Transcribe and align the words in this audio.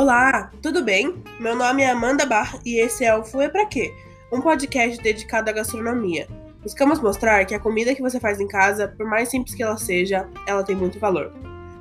Olá, 0.00 0.52
tudo 0.62 0.84
bem? 0.84 1.24
Meu 1.40 1.56
nome 1.56 1.82
é 1.82 1.90
Amanda 1.90 2.24
Bar 2.24 2.60
e 2.64 2.78
esse 2.78 3.04
é 3.04 3.12
o 3.16 3.24
Fui 3.24 3.48
Pra 3.48 3.66
Quê? 3.66 3.92
Um 4.32 4.40
podcast 4.40 5.02
dedicado 5.02 5.50
à 5.50 5.52
gastronomia. 5.52 6.28
Buscamos 6.62 7.00
mostrar 7.00 7.44
que 7.44 7.52
a 7.52 7.58
comida 7.58 7.92
que 7.92 8.00
você 8.00 8.20
faz 8.20 8.38
em 8.38 8.46
casa, 8.46 8.86
por 8.96 9.04
mais 9.04 9.28
simples 9.28 9.56
que 9.56 9.62
ela 9.64 9.76
seja, 9.76 10.28
ela 10.46 10.62
tem 10.62 10.76
muito 10.76 11.00
valor. 11.00 11.32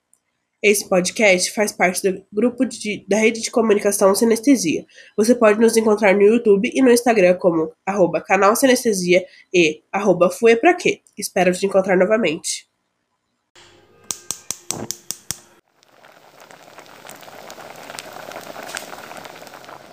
Esse 0.64 0.88
podcast 0.90 1.52
faz 1.52 1.72
parte 1.72 2.02
do 2.02 2.26
grupo 2.34 2.66
de, 2.66 3.06
da 3.08 3.18
rede 3.18 3.40
de 3.40 3.52
comunicação 3.52 4.16
Sinestesia. 4.16 4.84
Você 5.16 5.36
pode 5.36 5.60
nos 5.60 5.78
encontrar 5.78 6.16
no 6.16 6.24
YouTube 6.24 6.72
e 6.74 6.82
no 6.82 6.90
Instagram 6.90 7.36
como 7.36 7.72
arroba 7.86 8.20
canal 8.20 8.56
Sinestesia 8.56 9.24
e 9.54 9.84
arroba 9.92 10.32
Fui 10.32 10.56
Pra 10.56 10.74
Quê. 10.74 11.02
Espero 11.16 11.54
te 11.54 11.68
encontrar 11.68 11.96
novamente. 11.96 12.68